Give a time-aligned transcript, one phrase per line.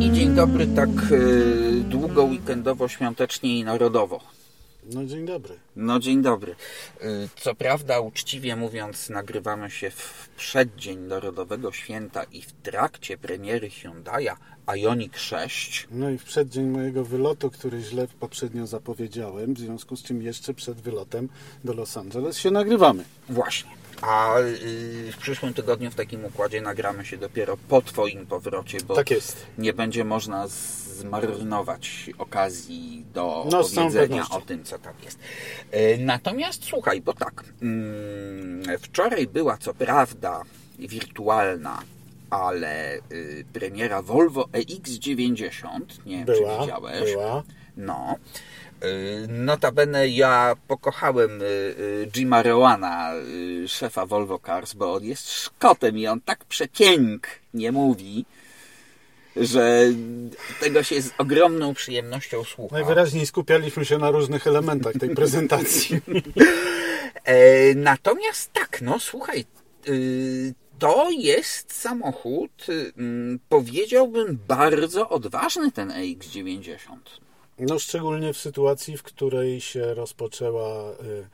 [0.00, 4.20] I dzień dobry tak y, długo, weekendowo, świątecznie i narodowo.
[4.94, 5.54] No dzień dobry.
[5.76, 6.52] No dzień dobry.
[7.02, 13.68] Y, Co prawda, uczciwie mówiąc, nagrywamy się w przeddzień Narodowego Święta i w trakcie premiery
[13.68, 14.36] Hyundai'a
[14.66, 15.88] Ioniq 6.
[15.90, 20.54] No i w przeddzień mojego wylotu, który źle poprzednio zapowiedziałem, w związku z czym jeszcze
[20.54, 21.28] przed wylotem
[21.64, 23.04] do Los Angeles się nagrywamy.
[23.28, 23.81] Właśnie.
[24.02, 28.94] A y, w przyszłym tygodniu w takim układzie nagramy się dopiero po Twoim powrocie, bo
[28.94, 29.10] Tak
[29.58, 34.36] nie będzie można zmarnować okazji do No, pewnością.
[34.36, 35.18] o tym, co tam jest.
[35.70, 40.42] E, Natomiast słuchaj, bo tak, mm, wczoraj była co prawda
[40.78, 41.82] wirtualna,
[42.30, 47.12] ale y, premiera Volvo EX90, nie wiem Była, czy widziałeś.
[47.12, 47.42] była.
[47.76, 48.16] No.
[48.84, 53.12] Y, Notabene ja pokochałem y, y, Jima Rowana,
[53.66, 58.24] szefa Volvo Cars, bo on jest Szkotem i on tak przepięknie mówi,
[59.36, 59.84] że
[60.60, 62.76] tego się z ogromną przyjemnością słucha.
[62.76, 66.00] Najwyraźniej skupialiśmy się na różnych elementach tej prezentacji.
[67.24, 69.44] E, natomiast tak, no słuchaj,
[70.78, 72.66] to jest samochód,
[72.96, 76.96] mm, powiedziałbym, bardzo odważny ten EX90.
[77.58, 81.26] No szczególnie w sytuacji, w której się rozpoczęła, y,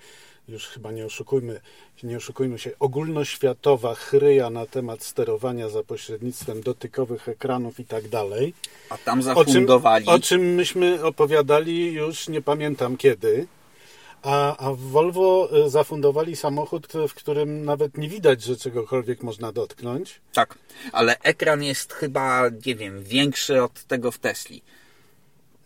[0.49, 1.61] już chyba nie oszukujmy,
[2.03, 8.55] nie oszukujmy się, ogólnoświatowa chryja na temat sterowania za pośrednictwem dotykowych ekranów i tak dalej.
[8.91, 10.07] A tam O czym, zafundowali...
[10.07, 13.47] o czym myśmy opowiadali już nie pamiętam kiedy.
[14.23, 19.53] A, a w Volvo y, zafundowali samochód, w którym nawet nie widać, że czegokolwiek można
[19.53, 20.21] dotknąć.
[20.33, 20.59] Tak,
[20.93, 24.63] ale ekran jest chyba, nie wiem, większy od tego w Tesli.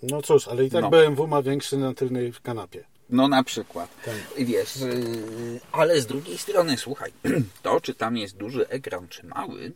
[0.03, 0.91] No cóż, ale i tak No.
[0.91, 2.84] BMW ma większy na tylnej kanapie.
[3.11, 3.91] No na przykład.
[4.05, 4.14] Tak.
[4.47, 7.12] Wiesz, yy, ale z drugiej strony, słuchaj,
[7.62, 9.72] to czy tam jest duży ekran, czy mały,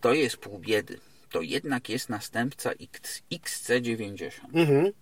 [0.00, 0.98] to jest pół biedy.
[1.30, 4.30] To jednak jest następca X, XC90.
[4.54, 4.92] Mhm.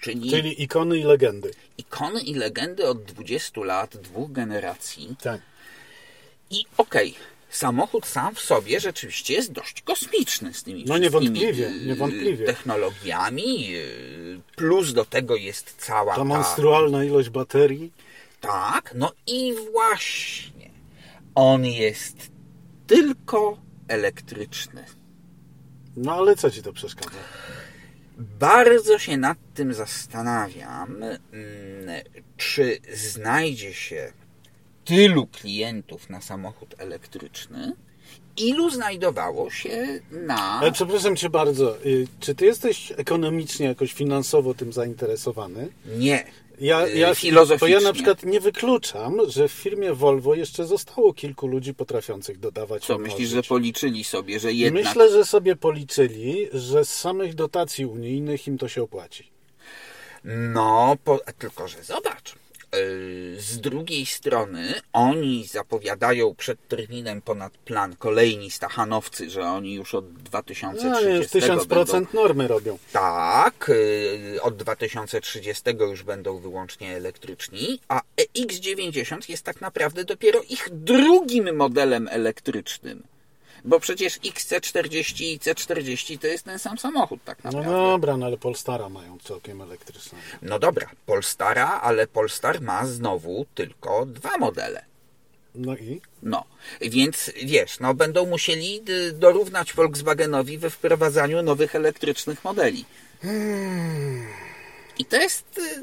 [0.00, 1.50] Czyli, Czyli ikony i legendy.
[1.78, 5.16] ikony i legendy od 20 lat, dwóch generacji.
[5.22, 5.40] Tak.
[6.50, 7.14] I okej,
[7.50, 12.46] samochód sam w sobie rzeczywiście jest dość kosmiczny z tymi No niewątpliwie, y, niewątpliwie.
[12.46, 13.74] technologiami.
[13.76, 16.24] y, Plus do tego jest cała Ta ta...
[16.24, 17.92] monstrualna ilość baterii.
[18.40, 20.70] Tak, no i właśnie.
[21.34, 22.16] On jest
[22.86, 24.84] tylko elektryczny.
[25.96, 27.18] No ale co ci to przeszkadza?
[28.38, 31.16] Bardzo się nad tym zastanawiam, mm,
[32.36, 34.12] czy znajdzie się
[34.90, 37.72] tylu klientów na samochód elektryczny,
[38.36, 40.42] ilu znajdowało się na.
[40.60, 45.68] Ale przepraszam cię bardzo, y, czy ty jesteś ekonomicznie jakoś finansowo tym zainteresowany?
[45.86, 46.24] Nie.
[46.60, 47.12] Ja, y, ja,
[47.60, 52.38] bo ja na przykład nie wykluczam, że w firmie Volvo jeszcze zostało kilku ludzi potrafiących
[52.38, 54.84] dodawać Co myślisz, że policzyli sobie, że jednak.
[54.84, 59.30] Myślę, że sobie policzyli, że z samych dotacji unijnych im to się opłaci.
[60.24, 62.39] No, po, tylko że zobacz.
[62.74, 69.94] Yy, Z drugiej strony oni zapowiadają przed terminem ponad plan kolejni stachanowcy, że oni już
[69.94, 72.78] od No, 2030 1000% będą, normy robią.
[72.92, 73.70] tak,
[74.32, 81.56] yy, od 2030 już będą wyłącznie elektryczni, a EX90 jest tak naprawdę dopiero ich drugim
[81.56, 83.02] modelem elektrycznym.
[83.64, 87.72] Bo przecież XC40 i C40 to jest ten sam samochód tak No naprawdę.
[87.78, 90.18] dobra, no ale Polstara mają całkiem elektryczne.
[90.42, 94.84] No dobra, Polstara, ale Polstar ma znowu tylko dwa modele.
[95.54, 96.00] No i?
[96.22, 96.44] No,
[96.80, 102.84] więc wiesz, no będą musieli y, dorównać Volkswagenowi we wprowadzaniu nowych elektrycznych modeli.
[104.98, 105.82] I to jest, y,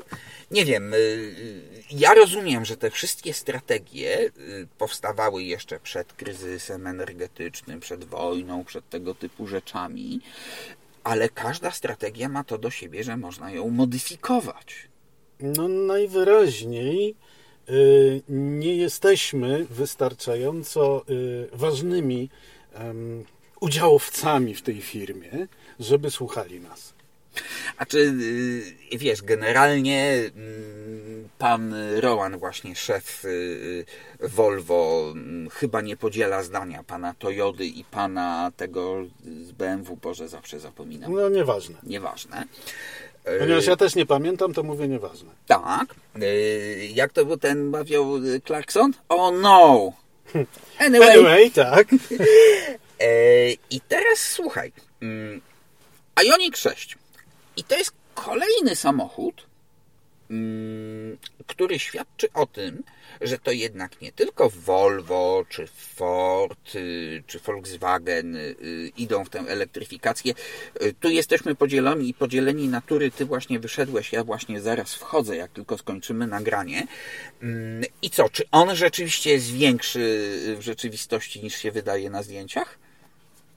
[0.51, 6.87] nie wiem, y, y, ja rozumiem, że te wszystkie strategie y, powstawały jeszcze przed kryzysem
[6.87, 10.21] energetycznym, przed wojną, przed tego typu rzeczami,
[11.03, 14.87] ale każda strategia ma to do siebie, że można ją modyfikować.
[15.39, 17.15] No najwyraźniej
[18.29, 21.05] nie jesteśmy wystarczająco
[21.51, 22.29] ważnymi
[23.59, 25.47] udziałowcami w tej firmie,
[25.79, 26.93] żeby słuchali nas.
[27.77, 27.97] A czy
[28.93, 33.85] y, wiesz, generalnie mm, pan Rowan, właśnie szef y,
[34.19, 38.95] Volvo, mm, chyba nie podziela zdania pana Toyody i pana tego
[39.43, 41.13] z BMW, Boże, zawsze zapominam.
[41.13, 41.75] No nieważne.
[41.83, 42.43] Nieważne.
[43.39, 45.29] Ponieważ ja też nie pamiętam, to mówię nieważne.
[45.47, 45.95] Tak.
[46.23, 48.91] Y, Jak to był ten mawiał y, Clarkson?
[49.09, 49.91] Oh no!
[50.79, 51.09] Anyway.
[51.11, 51.87] Anyway, tak.
[53.69, 54.71] I teraz słuchaj.
[55.01, 55.41] mm,
[56.23, 56.96] Ioniq 6.
[57.57, 59.47] I to jest kolejny samochód,
[60.29, 61.17] mm,
[61.47, 62.83] który świadczy o tym,
[63.21, 68.55] że to jednak nie tylko Volvo, czy Ford, y, czy Volkswagen y,
[68.97, 70.33] idą w tę elektryfikację.
[70.81, 73.11] Y, tu jesteśmy podzieleni, podzieleni natury.
[73.11, 76.87] Ty właśnie wyszedłeś, ja właśnie zaraz wchodzę, jak tylko skończymy nagranie.
[77.41, 82.86] Mm, I co, czy on rzeczywiście jest większy w rzeczywistości niż się wydaje na zdjęciach?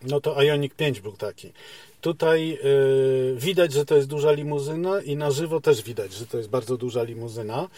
[0.02, 1.52] No to Ioniq 5 był taki.
[2.00, 6.38] Tutaj y, widać, że to jest duża limuzyna i na żywo też widać, że to
[6.38, 7.68] jest bardzo duża limuzyna.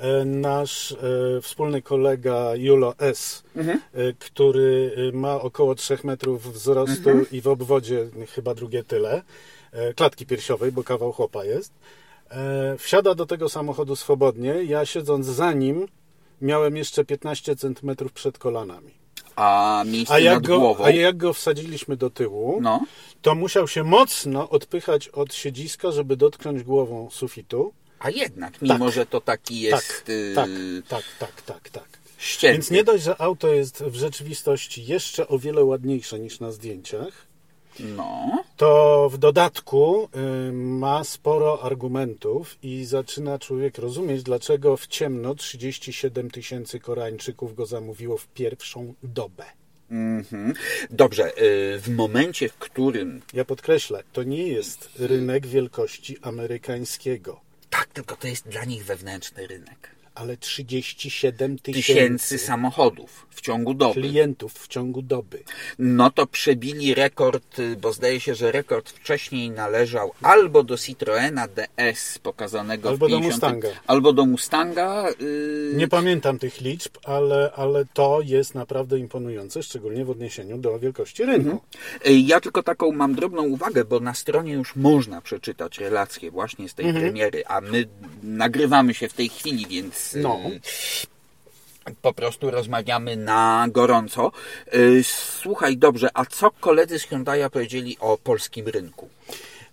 [0.00, 0.96] E, nasz e,
[1.42, 3.80] wspólny kolega Julo S., mhm.
[3.94, 7.26] E, który ma około 3 metrów wzrostu mhm.
[7.32, 9.22] i w obwodzie chyba drugie tyle,
[9.96, 11.72] klatki piersiowej, bo kawał chłopa jest,
[12.78, 14.64] wsiada do tego samochodu swobodnie.
[14.64, 15.88] Ja siedząc za nim
[16.40, 18.99] miałem jeszcze 15 centymetrów przed kolanami.
[19.36, 20.84] A miejsce a jak nad go, głową?
[20.84, 22.80] A jak go wsadziliśmy do tyłu, no.
[23.22, 27.72] to musiał się mocno odpychać od siedziska, żeby dotknąć głową sufitu.
[27.98, 28.94] A jednak, mimo tak.
[28.94, 30.04] że to taki jest...
[30.04, 30.50] Tak, y, tak,
[30.88, 31.88] tak, tak, tak, tak.
[32.18, 32.52] Ścięty.
[32.52, 37.26] Więc nie dość, że auto jest w rzeczywistości jeszcze o wiele ładniejsze niż na zdjęciach,
[37.80, 38.44] no.
[38.60, 40.08] To w dodatku
[40.48, 47.66] y, ma sporo argumentów i zaczyna człowiek rozumieć, dlaczego w ciemno 37 tysięcy Koreańczyków go
[47.66, 49.44] zamówiło w pierwszą dobę.
[49.90, 50.54] Mm -hmm.
[50.90, 53.22] Dobrze, y, w momencie, w którym.
[53.32, 57.40] Ja podkreślę, to nie jest rynek wielkości amerykańskiego.
[57.70, 61.92] Tak, tylko to jest dla nich wewnętrzny rynek ale 37 tysięcy.
[61.92, 64.00] tysięcy samochodów w ciągu doby.
[64.00, 65.42] Klientów w ciągu doby.
[65.78, 72.18] No to przebili rekord, bo zdaje się, że rekord wcześniej należał albo do Citroena DS
[72.18, 73.68] pokazanego albo w 50, do Mustanga.
[73.86, 75.06] Albo do Mustanga.
[75.20, 75.72] Yy...
[75.74, 81.24] Nie pamiętam tych liczb, ale, ale to jest naprawdę imponujące, szczególnie w odniesieniu do wielkości
[81.24, 81.50] rynku.
[81.50, 81.60] Mhm.
[82.26, 86.74] Ja tylko taką mam drobną uwagę, bo na stronie już można przeczytać relacje właśnie z
[86.74, 87.04] tej mhm.
[87.04, 87.84] premiery, a my
[88.22, 90.38] nagrywamy się w tej chwili, więc no.
[92.02, 94.32] po prostu rozmawiamy na gorąco.
[94.74, 95.04] Y,
[95.40, 99.08] słuchaj, dobrze, a co koledzy z Hyundai powiedzieli o polskim rynku?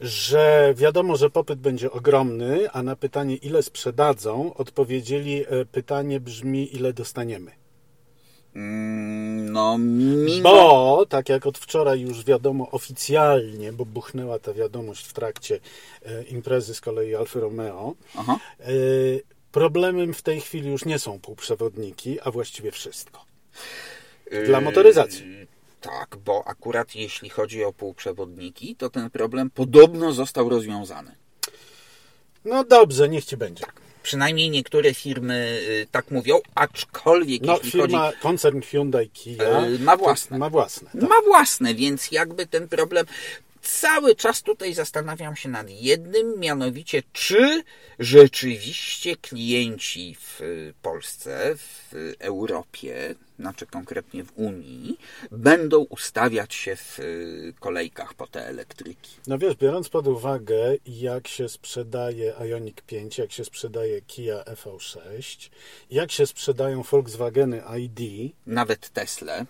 [0.01, 6.75] że wiadomo, że popyt będzie ogromny, a na pytanie, ile sprzedadzą, odpowiedzieli, e, pytanie brzmi,
[6.75, 7.51] ile dostaniemy.
[8.57, 10.49] Mm, no, mimo...
[10.49, 15.59] Bo, tak jak od wczoraj już wiadomo oficjalnie, bo buchnęła ta wiadomość w trakcie
[16.05, 17.95] e, imprezy z kolei Alfa Romeo.
[18.59, 18.65] E,
[19.51, 23.25] Problemem w tej chwili już nie są półprzewodniki, a właściwie wszystko.
[24.45, 25.31] Dla motoryzacji.
[25.31, 25.47] Yy,
[25.81, 31.15] tak, bo akurat jeśli chodzi o półprzewodniki, to ten problem podobno został rozwiązany.
[32.45, 33.65] No dobrze, niech ci będzie.
[33.65, 33.81] Tak.
[34.07, 38.19] Przynajmniej niektóre firmy yy, tak mówią, aczkolwiek no, jeśli firma, chodzi...
[38.21, 40.37] koncern Hyundai Kia yy, ma własne.
[40.37, 41.09] Ma własne, tak.
[41.09, 43.05] ma własne, więc jakby ten problem
[43.67, 47.63] cały czas tutaj zastanawiam się nad jednym, mianowicie czy
[47.99, 50.41] rzeczywiście klienci w
[50.81, 54.99] Polsce, w Europie, znaczy konkretnie w Unii,
[55.31, 56.99] będą ustawiać się w
[57.59, 59.11] kolejkach po te elektryki.
[59.27, 65.49] No wiesz, biorąc pod uwagę, jak się sprzedaje Ioniq 5, jak się sprzedaje Kia EV6,
[65.91, 69.45] jak się sprzedają Volkswageny ID, nawet Tesla,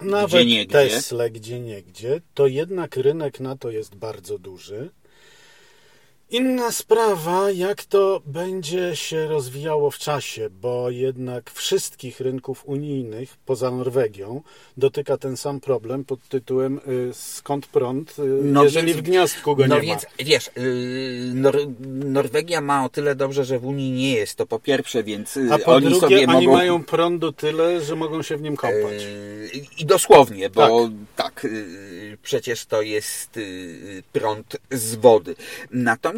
[0.00, 0.66] nawet gdzie.
[0.66, 4.90] Tesla gdzie niegdzie, to jednak rynek na to jest bardzo duży.
[6.30, 13.70] Inna sprawa, jak to będzie się rozwijało w czasie, bo jednak wszystkich rynków unijnych poza
[13.70, 14.42] Norwegią
[14.76, 19.56] dotyka ten sam problem pod tytułem y, skąd prąd, y, no jeżeli więc, w gniazdku
[19.56, 20.24] go no nie więc, ma.
[20.24, 21.58] Wiesz, y, Nor
[22.04, 25.58] Norwegia ma o tyle dobrze, że w Unii nie jest, to po pierwsze, więc A
[25.58, 26.56] po oni drugie, sobie oni mogą...
[26.58, 29.06] mają prądu tyle, że mogą się w nim kąpać.
[29.78, 31.46] I dosłownie, bo tak, tak
[32.22, 33.40] przecież to jest
[34.12, 35.36] prąd z wody.
[35.70, 36.15] Natomiast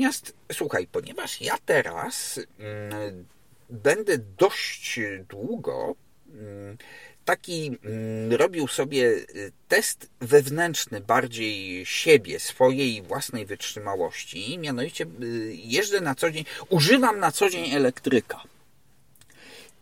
[0.52, 3.24] Słuchaj, ponieważ ja teraz mm,
[3.70, 5.94] będę dość długo
[6.34, 6.76] mm,
[7.24, 16.00] taki mm, robił sobie y, test wewnętrzny bardziej siebie, swojej własnej wytrzymałości, mianowicie y, jeżdżę
[16.00, 18.42] na co dzień, używam na co dzień elektryka.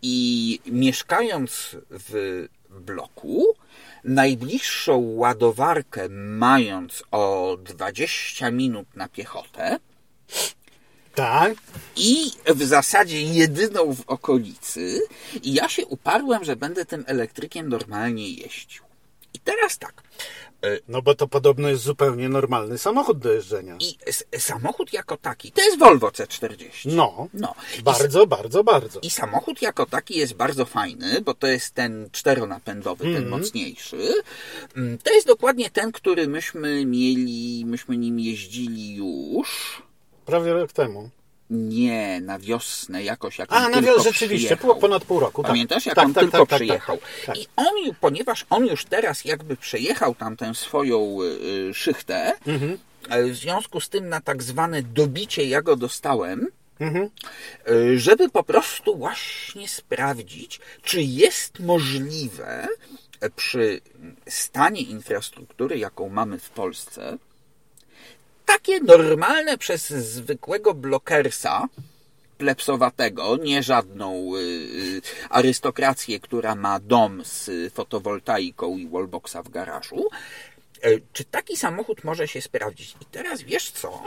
[0.03, 3.47] I mieszkając w bloku,
[4.05, 9.79] najbliższą ładowarkę mając o 20 minut na piechotę,
[11.15, 11.55] tak.
[11.97, 15.01] I w zasadzie jedyną w okolicy.
[15.43, 18.83] I ja się uparłem, że będę tym elektrykiem normalnie jeździł.
[19.35, 20.03] I teraz tak.
[20.65, 23.77] E, no bo to podobno jest zupełnie normalny samochód do jeżdżenia.
[23.81, 23.97] I
[24.39, 26.95] samochód jako taki, to jest Volvo C40.
[26.95, 27.55] No, no.
[27.85, 29.01] bardzo, I, bardzo, bardzo.
[29.01, 33.17] I samochód jako taki jest bardzo fajny, bo to jest ten czteronapędowy, mm -hmm.
[33.17, 33.43] ten mhm.
[33.43, 33.99] mocniejszy.
[35.03, 39.83] To jest dokładnie ten, który myśmy mieli, myśmy nim jeździli już
[40.27, 41.11] Prawie rok temu.
[41.51, 45.43] Nie, na wiosnę jakoś, jak A, na wiosnę rzeczywiście, ponad pół roku.
[45.43, 45.51] tak.
[45.51, 46.97] Pamiętasz, jak Tak, on tak, tylko tak, tak, przyjechał?
[46.99, 47.37] tak, tak.
[47.39, 51.19] I on, ponieważ on już teraz jakby przejechał tam tę swoją
[51.71, 52.79] y, szychtę, Mhm.
[53.27, 56.47] y, w związku z tym na tak zwane dobicie ja go dostałem,
[56.81, 57.11] Mhm.
[57.71, 62.69] y, żeby po prostu właśnie sprawdzić, czy jest możliwe
[63.25, 63.81] y, przy
[64.29, 67.19] stanie infrastruktury, jaką mamy w Polsce,
[68.47, 71.69] takie normalne przez zwykłego blokersa,
[72.39, 75.01] plepsowatego, nie żadną y, y,
[75.31, 80.09] arystokrację, która ma dom z fotowoltaiką i wallboxa w garażu.
[80.85, 82.97] Y, Czy taki samochód może się sprawdzić?
[83.01, 84.03] I teraz wiesz co?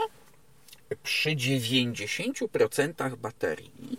[1.02, 3.98] Przy 90% baterii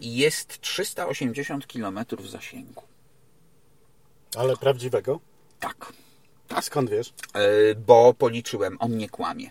[0.00, 2.82] jest 380 km zasięgu.
[4.36, 5.20] Ale prawdziwego?
[5.60, 5.92] Tak.
[6.48, 7.08] A skąd wiesz?
[7.36, 9.50] Y, Bo policzyłem, on nie kłamie.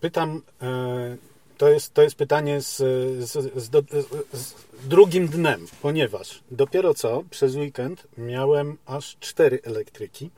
[0.00, 1.16] Pytam, e,
[1.58, 3.70] to jest, to jest pytanie z, z, z,
[4.32, 10.30] z, drugim dnem, ponieważ dopiero co przez weekend miałem aż cztery elektryki,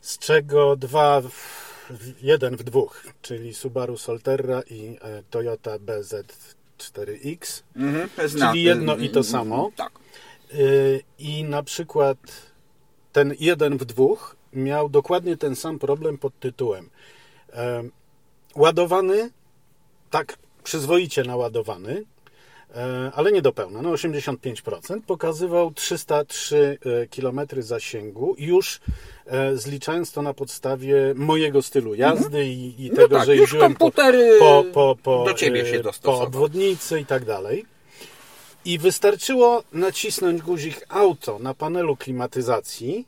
[0.00, 1.30] z czego dwa, w,
[2.22, 7.62] jeden w dwóch, czyli Subaru Solterra i e, Toyota BZ4X.
[7.76, 8.08] Mhm,
[8.52, 9.70] Czyli jedno i to samo.
[9.76, 9.92] Tak.
[11.18, 12.18] I na przykład
[13.12, 16.90] ten jeden w dwóch miał dokładnie ten sam problem pod tytułem
[17.52, 17.90] em,
[18.56, 19.30] ładowany,
[20.10, 22.04] tak przyzwoicie naładowany,
[22.76, 26.78] e, ale nie do pełna, no 85%, pokazywał 303
[27.16, 28.80] km zasięgu, już
[29.26, 33.74] e, zliczając to na podstawie mojego stylu jazdy i, i No tego, tak, że jeździłem
[33.74, 33.90] po,
[34.38, 37.64] po, po, po, do ciebie się e, po obwodnicy i tak dalej.
[38.64, 43.06] I wystarczyło nacisnąć guzik auto na panelu klimatyzacji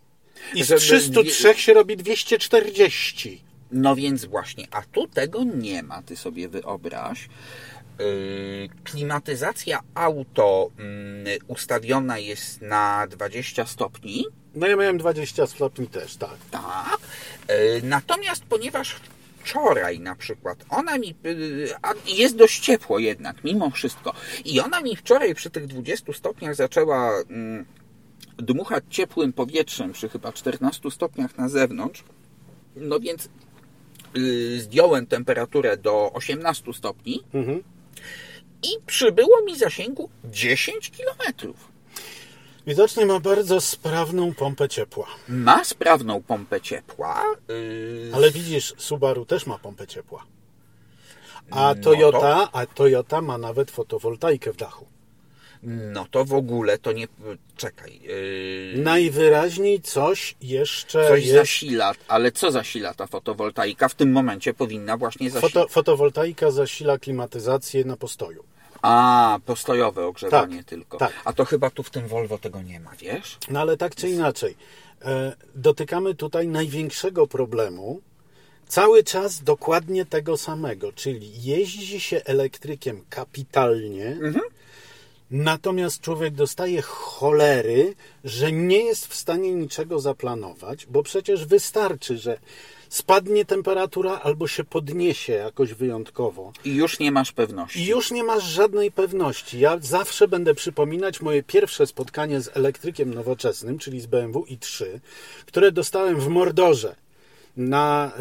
[0.55, 3.43] i z Żeby 303 się robi 240.
[3.73, 7.29] No więc właśnie, a tu tego nie ma, ty sobie wyobraź.
[7.99, 16.17] Yy, Klimatyzacja auto mm, ustawiona jest na 20 stopni, No ja miałem 20 stopni też,
[16.17, 16.37] tak.
[16.51, 16.99] tak.
[17.49, 18.97] Yy, Natomiast ponieważ
[19.45, 24.81] wczoraj na przykład ona mi, yy, a jest dość ciepło jednak, mimo wszystko, i ona
[24.81, 27.65] mi wczoraj przy tych 20 stopniach zaczęła mm,
[28.37, 32.05] dmuchać ciepłym powietrzem przy chyba 14 stopniach na zewnątrz,
[32.77, 33.29] no więc
[34.15, 37.63] yy, zdjąłem temperaturę do 18 stopni Mhm.
[38.63, 41.71] i przybyło mi zasięgu 10 kilometrów.
[42.67, 45.07] Widocznie ma bardzo sprawną pompę ciepła.
[45.29, 47.25] Ma sprawną pompę ciepła.
[47.49, 50.25] yy, Ale widzisz, Subaru też ma pompę ciepła.
[51.51, 54.87] A No Toyota, a Toyota ma nawet fotowoltaikę w dachu.
[55.63, 57.09] No to w ogóle to nie.
[57.57, 58.01] Czekaj.
[58.03, 61.35] Yy, Najwyraźniej coś jeszcze coś jest.
[61.35, 63.89] zasila, ale co zasila ta fotowoltaika?
[63.89, 65.53] W tym momencie powinna właśnie zasilać.
[65.53, 68.45] Foto, fotowoltaika zasila klimatyzację na postoju.
[68.83, 70.99] A, postojowe ogrzewanie Tak, tylko.
[70.99, 71.13] tak.
[71.25, 73.39] A to chyba tu w tym Volvo tego nie ma, wiesz?
[73.51, 74.57] No ale tak czy inaczej,
[75.03, 78.01] e, dotykamy tutaj największego problemu,
[78.69, 84.17] cały czas dokładnie tego samego, czyli jeździ się elektrykiem kapitalnie,
[85.31, 87.95] natomiast człowiek dostaje cholery,
[88.25, 92.39] że nie jest w stanie niczego zaplanować, bo przecież wystarczy, że
[92.89, 96.53] spadnie temperatura albo się podniesie jakoś wyjątkowo.
[96.65, 97.81] I już nie masz pewności.
[97.81, 99.61] I już nie masz żadnej pewności.
[99.61, 104.85] Ja zawsze będę przypominać moje pierwsze spotkanie z elektrykiem nowoczesnym, czyli z BMW i3,
[105.47, 106.97] które dostałem w Mordorze
[107.57, 108.19] na, e,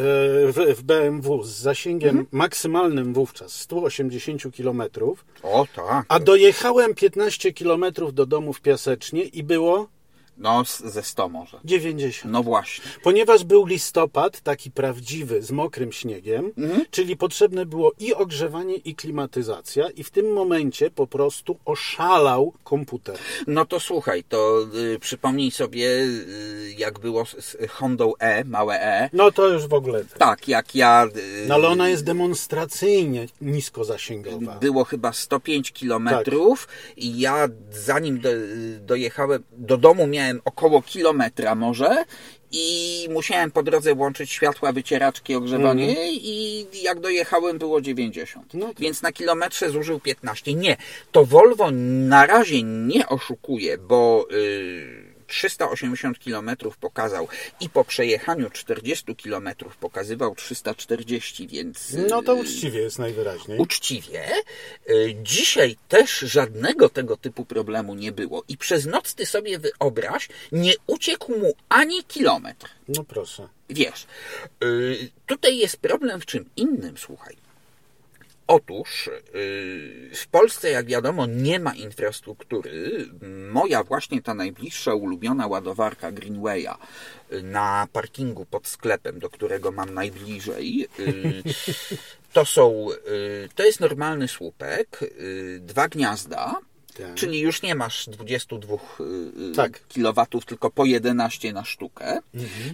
[0.51, 4.83] w, w BMW z zasięgiem maksymalnym wówczas 180 km,
[5.43, 6.05] O tak.
[6.07, 9.88] a dojechałem 15 km do domu w Piasecznie i było
[10.39, 11.60] No, ze 100 może.
[11.65, 12.34] 90.
[12.34, 12.86] No właśnie.
[13.03, 16.51] Ponieważ był listopad, taki prawdziwy, z mokrym śniegiem,
[16.91, 23.17] czyli potrzebne było i ogrzewanie, i klimatyzacja, i w tym momencie po prostu oszalał komputer.
[23.48, 24.65] No to słuchaj, to
[24.96, 29.10] y, przypomnij sobie, y, jak było z, z Hondą E, małe E.
[29.13, 30.05] No to już w ogóle.
[30.17, 31.05] Tak, jak ja.
[31.05, 34.60] y, No ale ona jest demonstracyjnie niskozasięgowa.
[34.60, 36.67] Było chyba 105 kilometrów
[36.98, 38.29] i ja zanim do,
[38.79, 42.05] dojechałem do domu miałem około kilometra może
[42.51, 48.53] i musiałem po drodze włączyć światła, wycieraczki, ogrzewanie i jak dojechałem było 90.
[48.53, 50.53] No to- Więc na kilometrze zużył 15.
[50.53, 50.77] Nie,
[51.12, 57.27] to Volvo na razie nie oszukuje, bo y, 380 km pokazał
[57.59, 61.93] i po przejechaniu 40 km pokazywał 340, więc...
[61.93, 63.59] y, No to uczciwie jest najwyraźniej.
[63.59, 64.25] uczciwie.
[64.89, 68.43] y, Dzisiaj też żadnego tego typu problemu nie było.
[68.48, 72.67] I przez noc ty sobie wyobraź, nie uciekł mu ani kilometr.
[72.88, 73.48] No proszę.
[73.69, 74.07] Wiesz,
[74.63, 77.36] y, tutaj jest problem w czym innym, słuchaj.
[78.50, 83.06] Otóż yy, w Polsce, jak wiadomo, nie ma infrastruktury.
[83.51, 86.77] Moja właśnie ta najbliższa ulubiona ładowarka Greenwaya
[87.32, 91.44] yy, na parkingu pod sklepem, do którego mam najbliżej, yy,
[92.34, 92.88] to są,
[93.56, 95.00] to jest normalny słupek,
[95.60, 96.56] dwa gniazda,
[96.98, 97.15] Tak.
[97.15, 99.88] czyli już nie masz 22 yy, Tak.
[99.88, 102.20] kilowatów, tylko po 11 na sztukę.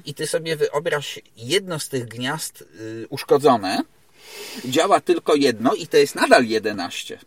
[0.06, 2.64] I ty sobie wyobraź jedno z tych gniazd
[3.10, 3.82] uszkodzone,
[4.66, 7.20] działa tylko jedno i to jest nadal 11.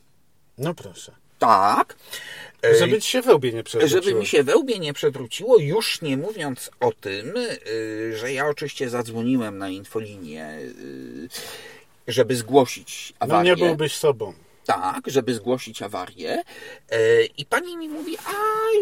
[0.59, 1.13] No proszę.
[1.39, 1.97] Tak.
[2.79, 4.03] Żeby ci się wełbie nie przewróciło.
[4.03, 7.35] żeby mi się wełbie nie przewróciło, już nie mówiąc o tym,
[7.67, 11.29] y, że ja oczywiście zadzwoniłem na infolinię, y,
[12.09, 13.51] żeby zgłosić No awarię.
[13.51, 14.33] nie byłbyś sobą.
[14.69, 16.43] Tak, żeby zgłosić awarię.
[16.91, 18.33] E, I pani mi mówi, a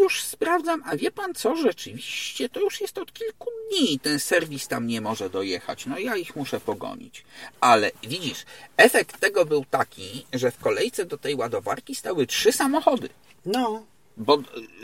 [0.03, 3.99] już sprawdzam, a wie pan co, rzeczywiście to już jest od kilku dni.
[3.99, 5.87] Ten serwis tam nie może dojechać.
[5.87, 7.25] No ja ich muszę pogonić.
[7.61, 8.45] Ale widzisz,
[8.77, 13.09] efekt tego był taki, że w kolejce do tej ładowarki stały trzy samochody.
[13.45, 13.83] No.
[14.17, 14.35] Bo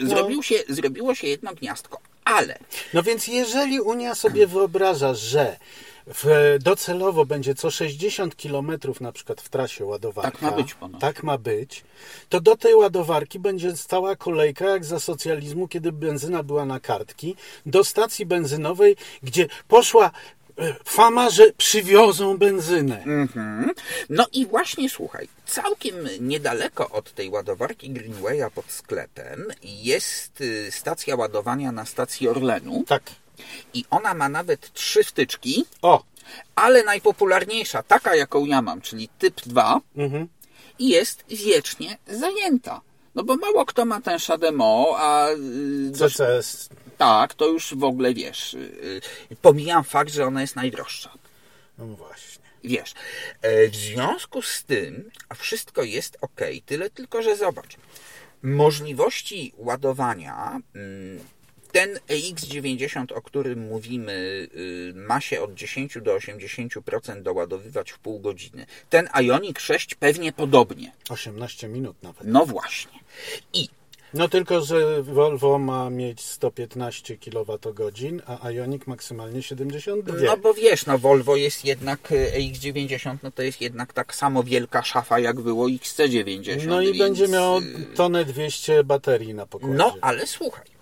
[0.01, 1.99] e, zrobił się, zrobiło się jedno gniazdko.
[2.25, 2.59] Ale
[2.95, 5.57] No więc jeżeli Unia sobie wyobraża, że
[6.07, 10.31] w, docelowo będzie co 60 km na przykład w trasie ładowarka.
[10.31, 11.01] Tak ma być ponoć.
[11.01, 11.85] Tak ma być.
[12.29, 17.37] To do tej ładowarki będzie stała kolejka jak za socjalizmu, kiedy benzyna była na kartki,
[17.67, 20.11] do stacji benzynowej, gdzie poszła
[20.59, 23.03] e, fama, że przywiozą benzynę.
[23.03, 23.71] Mhm.
[24.09, 31.17] No i właśnie słuchaj, całkiem niedaleko od tej ładowarki Greenwaya pod sklepem jest y, stacja
[31.17, 33.03] ładowania na stacji Orlenu Tak.
[33.75, 36.05] I ona ma nawet trzy wtyczki, O.
[36.55, 40.29] ale najpopularniejsza, taka jaką ja mam, czyli typ 2, Mhm.
[40.79, 42.81] jest wiecznie zajęta.
[43.15, 46.69] No bo mało kto ma ten Shademo, a y, CCS.
[46.99, 48.55] tak, to już w ogóle wiesz.
[48.55, 49.01] y,
[49.33, 51.11] y, Pomijam fakt, że ona jest najdroższa.
[51.79, 52.43] No właśnie.
[52.65, 52.95] Wiesz,
[53.43, 57.77] e, w związku z tym a wszystko jest ok, tyle tylko, że zobacz,
[58.43, 61.21] możliwości ładowania, mm,
[61.73, 68.21] ten EX90, o którym mówimy, y, ma się od 10 do 80% doładowywać w pół
[68.21, 68.67] godziny.
[68.91, 70.93] Ten Ioniq 6 pewnie podobnie.
[71.09, 72.25] 18 minut nawet.
[72.25, 72.99] No właśnie.
[73.53, 73.69] I
[74.15, 80.17] No tylko, że Volvo ma mieć 115 kWh, a Ioniq maksymalnie 72.
[80.27, 84.43] no bo wiesz, no Volvo jest jednak y, EX90, no to jest jednak tak samo
[84.43, 86.67] wielka szafa, jak było XC90.
[86.67, 87.63] No i więc, będzie miał y,
[87.95, 89.75] tonę 200 baterii na pokładzie.
[89.75, 90.82] No, ale słuchaj.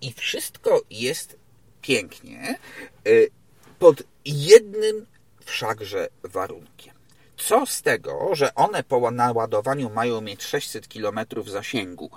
[0.00, 1.36] I wszystko jest
[1.82, 2.58] pięknie
[3.06, 3.30] y,
[3.78, 5.06] pod jednym
[5.44, 6.94] wszakże warunkiem.
[7.36, 12.10] Co z tego, że one po naładowaniu mają mieć 600 km zasięgu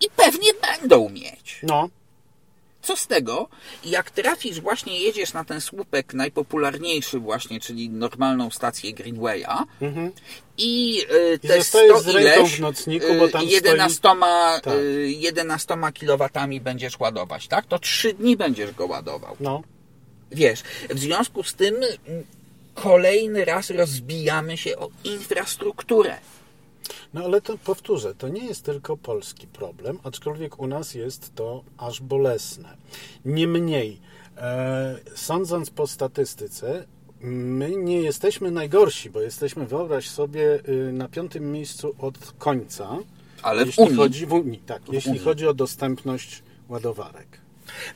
[0.00, 1.60] i pewnie będą mieć.
[1.62, 1.88] No,
[2.86, 3.48] Co z tego,
[3.84, 9.86] jak trafisz, właśnie jedziesz na ten słupek najpopularniejszy właśnie, czyli normalną stację Greenwaya i, y,
[9.86, 10.12] Mhm.
[10.58, 11.02] I
[11.48, 14.00] te zostajesz 100 z ileś, w nocniku, y, bo tam stoi- 11,
[14.62, 14.74] Tak.
[14.74, 17.66] y, 11 kilowatami będziesz ładować, tak?
[17.66, 19.36] To 3 dni będziesz go ładował.
[19.40, 19.62] no.
[20.32, 22.24] Wiesz, w związku z tym mm,
[22.74, 26.18] kolejny raz rozbijamy się o infrastrukturę.
[27.16, 31.62] No ale to powtórzę, to nie jest tylko polski problem, aczkolwiek u nas jest to
[31.78, 32.76] aż bolesne.
[33.24, 34.00] Niemniej,
[34.36, 36.84] e, sądząc po statystyce,
[37.20, 42.98] my nie jesteśmy najgorsi, bo jesteśmy, wyobraź sobie, y, na piątym miejscu od końca.
[43.42, 43.96] Ale w jeśli Unii.
[43.96, 45.22] chodzi w Unii, tak, jeśli Unii.
[45.24, 47.40] chodzi o dostępność ładowarek.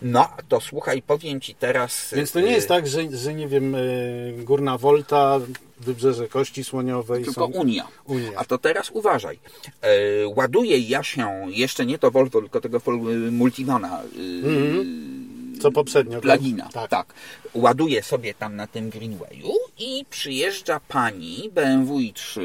[0.02, 2.14] No, to słuchaj, powiem Ci teraz...
[2.16, 5.40] Więc to nie y, jest tak, że, że nie wiem, y, Górna Wolta,
[5.80, 7.52] Wybrzeże Kości Słoniowej Tylko są...
[7.52, 7.88] Unia.
[8.04, 8.30] Unia.
[8.36, 9.38] A to teraz uważaj.
[9.82, 9.88] E,
[10.28, 16.20] ładuję ja się, jeszcze nie to Volvo, tylko tego Vol- Multivana, y, Co poprzednio.
[16.20, 16.68] plugina.
[16.72, 16.90] Tak.
[16.90, 17.14] Tak.
[17.54, 22.40] Ładuję sobie tam na tym Greenwayu i przyjeżdża pani BMW i3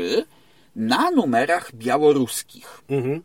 [0.75, 2.81] na numerach białoruskich.
[2.89, 3.21] Mhm.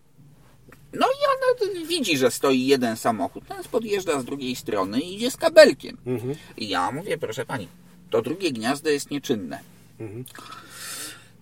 [0.93, 5.31] No i ona widzi, że stoi jeden samochód, ten podjeżdża z drugiej strony i idzie
[5.31, 5.97] z kabelkiem.
[6.07, 6.35] Mhm.
[6.57, 7.69] I ja mówię, proszę pani,
[8.11, 9.61] to drugie gniazdo jest nieczynne.
[10.01, 10.25] Mhm.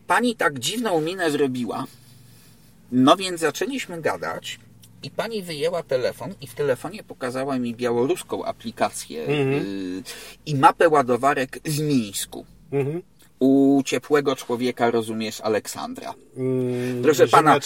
[0.06, 1.86] Pani tak dziwną minę zrobiła,
[2.92, 4.58] no więc zaczęliśmy gadać
[5.02, 10.02] i pani wyjęła telefon i w telefonie pokazała mi białoruską aplikację y,
[10.46, 12.46] i mapę ładowarek w Mińsku.
[12.72, 13.02] Mhm.
[13.38, 16.14] U ciepłego człowieka, rozumiesz, Aleksandra.
[16.36, 17.58] Mm, Proszę pana-.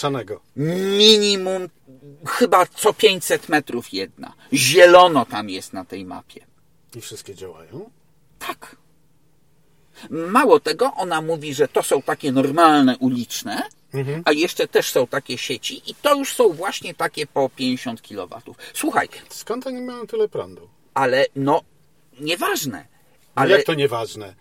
[0.97, 1.69] Minimum
[2.27, 4.33] chyba co 500 metrów jedna.
[4.53, 6.45] Zielono tam jest na tej mapie.
[6.95, 7.89] I wszystkie działają?
[8.39, 8.75] Tak.
[10.09, 13.61] Mało tego, ona mówi, że to są takie normalne uliczne,
[14.25, 18.41] a jeszcze też są takie sieci i to już są właśnie takie po 50 kW.
[18.73, 20.69] Słuchaj, Skąd oni mają tyle prądu?
[20.93, 21.61] ale no
[22.19, 22.77] nieważne.
[22.77, 22.87] Ale
[23.35, 24.33] Ale- jak to nieważne?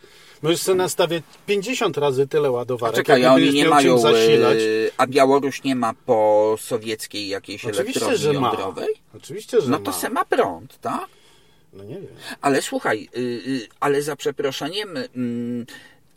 [0.43, 4.59] Możesz sobie nastawiać 50 razy tyle ładowarek, Czekaj, a będziesz oni nie mają, zasilać.
[4.59, 8.49] e, a Białoruś nie ma po sowieckiej jakiejś Oczywiście, elektrowni że ma.
[8.49, 8.95] jądrowej?
[9.17, 9.85] Oczywiście, że No ma.
[9.85, 11.07] to se ma prąd, tak?
[11.73, 12.11] No nie wiem.
[12.41, 15.67] Ale słuchaj, y, y, ale za przeproszeniem, mm,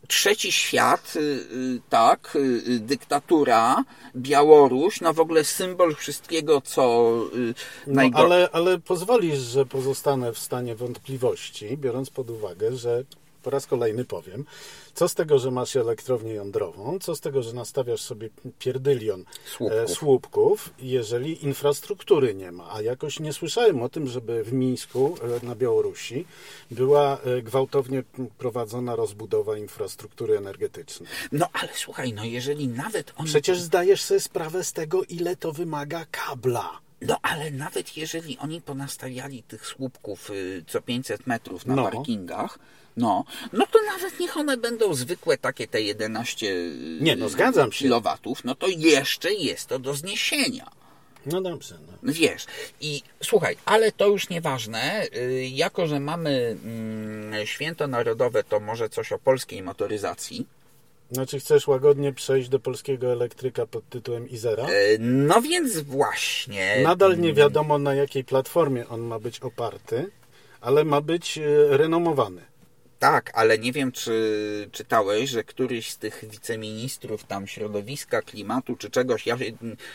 [0.08, 3.84] trzeci świat, y, y, tak, y, y, dyktatura,
[4.16, 7.54] Białoruś, no w ogóle symbol wszystkiego, co y,
[7.88, 8.26] No, najgorsze.
[8.26, 13.04] ale, ale pozwolisz, że pozostanę w stanie wątpliwości, biorąc pod uwagę, że
[13.46, 14.46] po raz kolejny powiem,
[14.94, 18.30] co z tego, że masz elektrownię jądrową, co z tego, że nastawiasz sobie
[18.60, 19.80] pierdylion Słupków.
[19.80, 22.74] e, słupków, jeżeli infrastruktury nie ma.
[22.74, 26.26] A jakoś nie słyszałem o tym, żeby w Mińsku, e, na Białorusi,
[26.72, 28.04] była e, gwałtownie
[28.38, 31.10] prowadzona rozbudowa infrastruktury energetycznej.
[31.32, 33.28] No ale słuchaj, no jeżeli nawet oni...
[33.28, 36.85] Przecież zdajesz sobie sprawę z tego, ile to wymaga kabla.
[37.02, 41.84] No ale nawet jeżeli oni ponastawiali tych słupków y, co 500 metrów na No.
[41.92, 42.60] parkingach,
[42.98, 47.72] no, no to nawet niech one będą zwykłe takie te 11 y, Nie, no zgadzam
[47.72, 47.80] się.
[47.80, 50.72] kilowatów, no to jeszcze jest to do zniesienia.
[51.26, 51.78] No dobrze.
[51.88, 51.94] No.
[52.04, 52.46] No Wiesz,
[52.82, 55.04] i słuchaj, ale to już nieważne.
[55.16, 60.48] y, Jako, że mamy mm, święto narodowe, to może coś o polskiej motoryzacji.
[61.12, 64.64] Znaczy chcesz łagodnie przejść do polskiego elektryka pod tytułem Izera?
[64.64, 66.80] E, No więc właśnie.
[66.84, 70.10] Nadal nie wiadomo na jakiej platformie on ma być oparty,
[70.62, 71.42] ale ma być e,
[71.78, 72.42] renomowany.
[73.00, 78.90] Tak, ale nie wiem, czy czytałeś, że któryś z tych wiceministrów tam środowiska, klimatu czy
[78.90, 79.38] czegoś, ja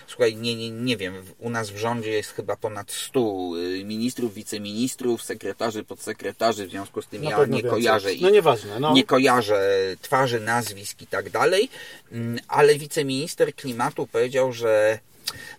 [0.07, 3.21] słuchaj, nie, nie, nie wiem, u nas w rządzie jest chyba ponad 100
[3.57, 7.71] y, ministrów, wiceministrów, sekretarzy, podsekretarzy, w związku z tym Na ja nie więcej.
[7.71, 8.23] kojarzę ich.
[8.23, 8.93] No nieważne, no.
[8.93, 11.69] Nie kojarzę twarzy, nazwisk i tak dalej,
[12.13, 14.99] mm, ale wiceminister klimatu powiedział, że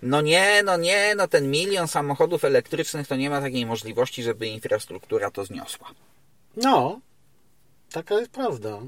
[0.01, 4.47] no nie, no nie, no ten milion samochodów elektrycznych to nie ma takiej możliwości, żeby
[4.47, 5.88] infrastruktura to zniosła.
[6.58, 6.99] No,
[7.91, 8.80] taka jest prawda.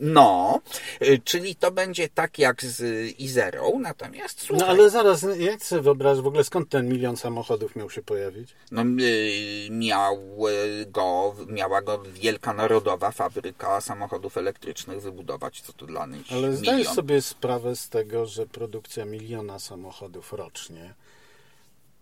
[0.00, 0.60] No,
[1.02, 2.82] y, czyli to będzie tak jak z
[3.18, 7.76] Izerą, natomiast No słuchaj, ale zaraz, jak sobie wyobrażasz w ogóle skąd ten milion samochodów
[7.76, 8.48] miał się pojawić?
[8.70, 10.16] no, y, miał
[10.48, 16.52] y, go, miała go wielka narodowa fabryka samochodów elektrycznych wybudować, co to dla nich Ale
[16.56, 16.94] zdajesz milion.
[16.94, 20.94] sobie sprawę z tego, że produkcja miliona samochodów rocznie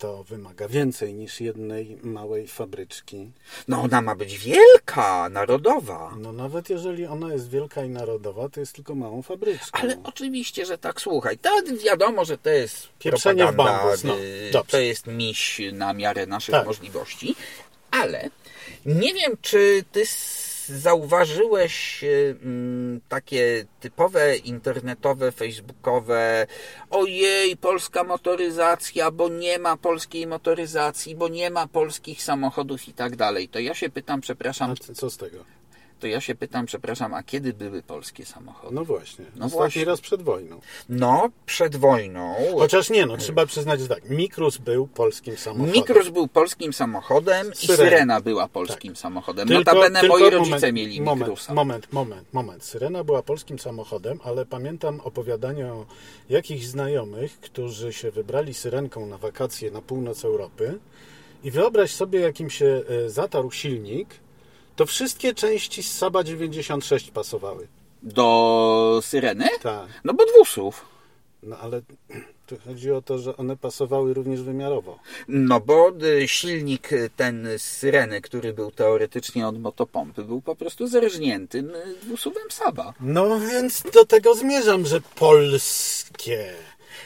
[0.00, 3.30] to wymaga więcej niż jednej małej fabryczki.
[3.68, 6.14] No ona ma być wielka, narodowa.
[6.18, 9.78] No nawet jeżeli ona jest wielka i narodowa, to jest tylko małą fabryczką.
[9.80, 11.50] Ale oczywiście, że tak, słuchaj, to
[11.84, 14.70] wiadomo, że to jest Pieprzenie w propaganda, bambus, no, y, dobrze.
[14.70, 16.66] to jest miś na miarę naszych Tak.
[16.66, 17.34] możliwości,
[17.90, 18.30] ale
[18.86, 20.06] nie wiem, czy ty
[20.70, 26.46] zauważyłeś y, mm, takie typowe internetowe, facebookowe
[26.90, 33.16] ojej, polska motoryzacja, bo nie ma polskiej motoryzacji, bo nie ma polskich samochodów i tak
[33.16, 33.48] dalej.
[33.48, 35.59] To ja się pytam, przepraszam, A co z tego?
[36.00, 38.74] To ja się pytam, przepraszam, a kiedy były polskie samochody?
[38.74, 39.24] No właśnie.
[39.36, 39.84] No Ostatni właśnie.
[39.84, 40.60] raz przed wojną.
[40.88, 42.34] No, przed wojną.
[42.58, 44.10] Chociaż nie, no trzeba przyznać, że tak.
[44.10, 45.74] Mikrus był polskim samochodem.
[45.74, 48.20] Mikrus był polskim samochodem i Syrena.
[48.20, 49.48] Była polskim samochodem.
[49.48, 51.54] Tylko- Notabene tylko moi moment, rodzice mieli moment, Mikrusa.
[51.54, 52.64] Moment, moment, moment.
[52.64, 55.86] Syrena była polskim samochodem, ale pamiętam opowiadania o
[56.30, 60.78] jakichś znajomych, którzy się wybrali Syrenką na wakacje na północ Europy
[61.44, 64.08] i wyobraź sobie, jakim się e, zatarł silnik,
[64.80, 67.68] to wszystkie części z Saba 96 pasowały.
[68.02, 69.48] Do Syreny?
[69.62, 69.88] Tak.
[70.04, 70.84] No bo dwusów.
[71.42, 71.82] No ale
[72.46, 74.98] tu chodzi o to, że one pasowały również wymiarowo.
[75.28, 80.56] No bo y, silnik y, ten z Syreny, który był teoretycznie od motopompy, był po
[80.56, 82.94] prostu zerżniętym y, dwusuwem Saba.
[83.00, 86.52] No więc do tego zmierzam, że polskie,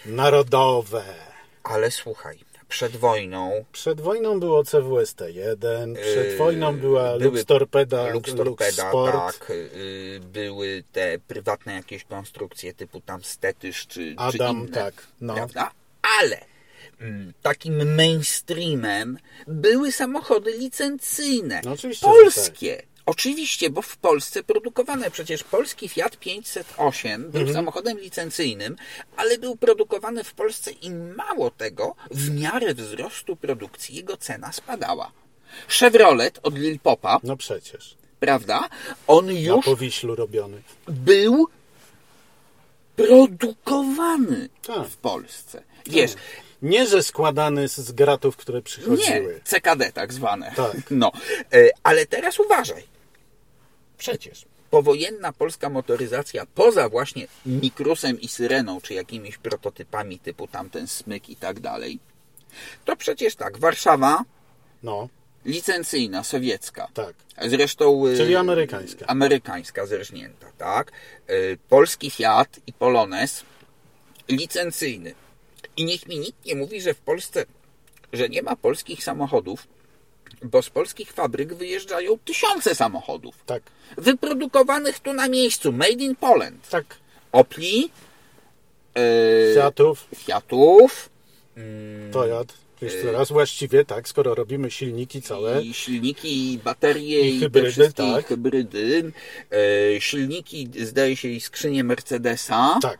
[0.06, 1.04] narodowe.
[1.64, 2.38] Ale słuchaj,
[2.74, 8.36] przed wojną Przed wojną było CWST-1, przed Yy, wojną była były Lux Torpeda, Lux Lux
[8.36, 9.12] Torpeda, Sport.
[9.12, 15.06] tak, y, były te prywatne jakieś konstrukcje typu tam Stetysz czy, czy Adam, inne, tak,
[15.20, 15.34] no.
[15.34, 15.70] prawda?
[16.20, 16.40] Ale
[17.00, 22.82] mm, takim mainstreamem były samochody licencyjne, No oczywiście, polskie.
[23.06, 27.54] Oczywiście, bo w Polsce produkowane przecież polski Fiat 508 był Mhm.
[27.56, 28.76] samochodem licencyjnym,
[29.16, 35.12] ale był produkowany w Polsce i mało tego, w miarę wzrostu produkcji jego cena spadała.
[35.68, 37.96] Chevrolet od Lil Popa, No przecież.
[38.20, 38.68] prawda?
[39.06, 40.62] On Na już Powiślu robiony.
[40.88, 41.48] był
[42.96, 44.88] produkowany Tak.
[44.88, 45.62] w Polsce.
[45.86, 46.12] Wiesz,
[46.62, 49.40] Nie, że składany z, gratów, które nie, przychodziły.
[49.44, 50.52] CKD tak zwane.
[50.56, 50.76] Tak.
[50.90, 51.12] No,
[51.52, 52.84] e, ale teraz uważaj.
[54.04, 61.28] Przecież powojenna polska motoryzacja, poza właśnie Mikrusem i Syreną, czy jakimiś prototypami typu tamten Smyk
[61.28, 61.98] i tak dalej,
[62.84, 64.24] to przecież tak, Warszawa,
[64.82, 65.08] No,
[65.44, 66.88] licencyjna, sowiecka.
[66.94, 67.14] Tak.
[67.48, 68.06] Zresztą.
[68.06, 69.06] y, Czyli amerykańska.
[69.06, 70.92] Amerykańska zerżnięta, tak.
[71.30, 73.44] Y, Polski Fiat i Polones
[74.28, 75.14] licencyjny.
[75.76, 77.44] I niech mi nikt nie mówi, że w Polsce,
[78.12, 79.66] że nie ma polskich samochodów,
[80.42, 83.34] bo z polskich fabryk wyjeżdżają tysiące samochodów.
[83.46, 83.62] Tak.
[83.98, 86.68] Wyprodukowanych tu na miejscu, made in Poland.
[86.68, 86.84] Tak.
[87.32, 87.90] Opli,
[88.98, 91.10] y, Fiatów, Fiatów,
[92.12, 92.64] Toyot.
[92.82, 95.62] Jeszcze raz właściwie tak, skoro robimy silniki całe.
[95.62, 98.26] I silniki, i baterie, I hybrydy, wszystkie tak.
[98.26, 99.12] hybrydy.
[99.96, 102.78] E, silniki, zdaje się, i skrzynie Mercedesa.
[102.82, 102.98] Tak.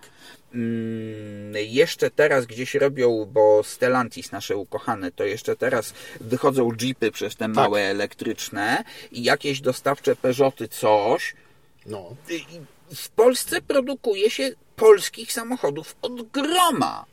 [0.54, 7.36] Mm, jeszcze teraz gdzieś robią, bo Stellantis, nasze ukochane, to jeszcze teraz wychodzą jeepy przez
[7.36, 11.34] te małe elektryczne i jakieś dostawcze Peugeoty, coś.
[11.86, 12.16] No.
[12.94, 17.04] W Polsce produkuje się polskich samochodów od groma.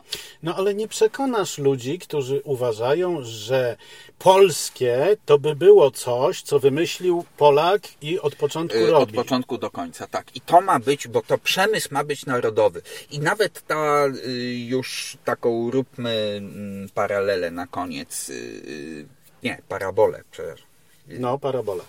[0.43, 3.77] No ale nie przekonasz ludzi, którzy uważają, że
[4.19, 9.13] polskie to by było coś, co wymyślił Polak i od początku Y, Od robi.
[9.13, 10.35] początku do końca, tak.
[10.35, 12.81] I to ma być, bo to przemysł ma być narodowy.
[13.11, 18.29] I nawet ta y, już taką róbmy mm, paralelę na koniec.
[18.29, 19.05] y,
[19.43, 20.65] Nie, parabolę, przepraszam.
[21.07, 21.83] No, parabola.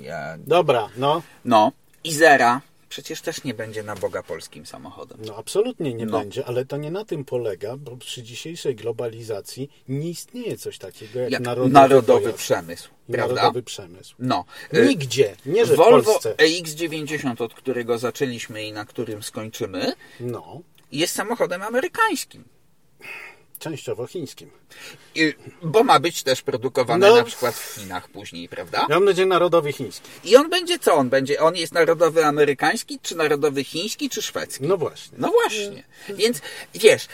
[0.00, 0.36] Ja...
[0.38, 1.22] Dobra, no.
[1.44, 1.72] No,
[2.04, 2.60] Izera
[2.94, 5.18] przecież też nie będzie na Boga polskim samochodem.
[5.26, 6.18] No absolutnie nie No.
[6.18, 11.18] będzie, ale to nie na tym polega, bo przy dzisiejszej globalizacji nie istnieje coś takiego
[11.20, 13.34] jak, Jak narodowy, narodowy przemysł, prawda?
[13.34, 14.14] narodowy przemysł.
[14.18, 14.44] No.
[14.72, 16.34] Nigdzie, nie że w Volvo Polsce.
[16.34, 20.60] EX90, od którego zaczęliśmy i na którym skończymy, No,
[20.92, 22.44] jest samochodem amerykańskim.
[23.58, 24.50] Częściowo chińskim.
[25.14, 27.16] I- Bo ma być też produkowany No.
[27.16, 28.78] na przykład w Chinach później, prawda?
[28.88, 30.08] Ja mam nadzieję narodowy chiński.
[30.24, 30.94] I on będzie co?
[30.94, 34.64] On będzie, on jest narodowy amerykański, czy narodowy chiński, czy szwedzki?
[34.64, 35.18] No właśnie.
[35.18, 35.84] No właśnie.
[36.08, 36.40] Więc
[36.74, 37.06] wiesz,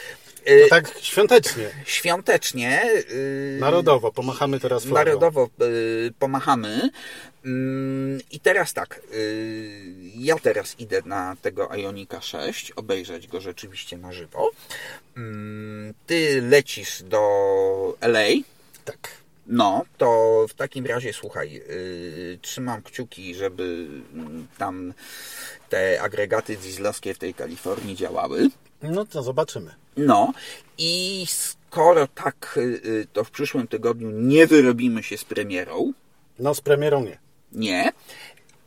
[0.49, 2.83] y, Tak świątecznie, świątecznie.
[3.11, 4.95] y, narodowo, pomachamy teraz flagą.
[4.95, 6.89] Narodowo y, pomachamy.
[7.45, 9.01] Mm, I teraz tak,
[10.15, 14.51] ja teraz idę na tego Ionika 6, obejrzeć go rzeczywiście na żywo.
[16.11, 17.21] Ty lecisz do
[18.01, 18.27] LA.
[18.85, 18.97] Tak.
[19.47, 24.93] No, to w takim razie słuchaj, yy, trzymam kciuki, żeby mm, tam
[25.69, 28.49] te agregaty dieslowskie w tej Kalifornii działały.
[28.81, 29.75] No to zobaczymy.
[29.97, 30.33] No
[30.77, 35.93] i skoro tak, yy, to w przyszłym tygodniu nie wyrobimy się z premierą,
[36.39, 37.17] No z premierą nie.
[37.51, 37.91] nie,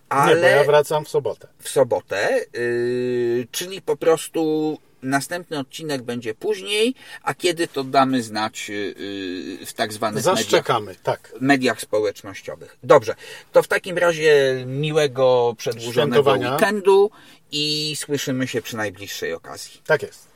[0.08, 1.48] ale Nie, bo ja wracam w sobotę.
[1.58, 8.68] w sobotę, yy, czyli po prostu następny odcinek będzie później, a kiedy to damy znać
[8.68, 11.32] yy, w tak zwanych mediach Zaszczekamy, tak.
[11.40, 12.76] mediach społecznościowych.
[12.82, 13.14] Dobrze,
[13.52, 17.10] to w takim razie miłego przedłużonego weekendu
[17.52, 19.80] i słyszymy się przy najbliższej okazji.
[19.86, 20.33] Tak jest.